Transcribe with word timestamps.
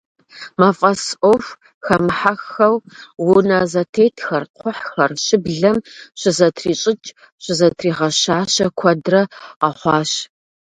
Мафӏэс 0.59 1.03
ӏуэху 1.19 1.55
хэмыхьэххэу, 1.85 2.75
унэ 3.27 3.59
зэтетхэр, 3.71 4.43
кхъухьхэр, 4.57 5.11
щыблэм 5.25 5.77
щызэтрищӏыкӏ, 6.19 7.13
щызэтригъэщащэ 7.43 8.67
куэдрэ 8.77 9.21
къэхъуащ. 9.59 10.11